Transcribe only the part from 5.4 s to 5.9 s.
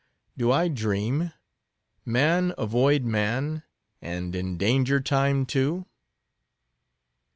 too."